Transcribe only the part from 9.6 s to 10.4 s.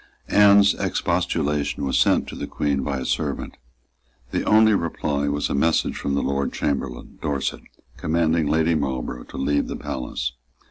the palace.